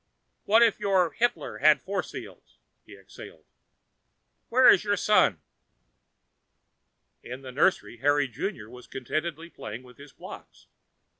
[0.45, 2.57] What if your Hitler had force fields?"
[2.87, 3.45] He exhaled.
[4.49, 5.41] "Where is your son?"
[7.21, 10.65] In the nursery, Harry Junior was contentedly playing with his blocks.